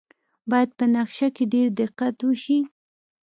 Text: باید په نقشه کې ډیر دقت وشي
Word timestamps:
باید 0.49 0.69
په 0.77 0.85
نقشه 0.95 1.27
کې 1.35 1.43
ډیر 1.53 1.67
دقت 1.81 2.15
وشي 2.21 2.59